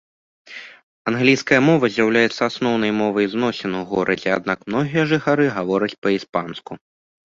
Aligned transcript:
Англійская 1.11 1.59
мова 1.67 1.85
з'яўляецца 1.97 2.41
асноўнай 2.49 2.91
мовай 3.03 3.25
зносін 3.37 3.71
у 3.83 3.85
горадзе, 3.95 4.29
аднак 4.41 4.59
многія 4.69 5.03
жыхары 5.17 5.43
гавораць 5.57 5.97
па-іспанску. 6.07 6.85